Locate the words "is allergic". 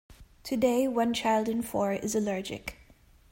1.93-2.75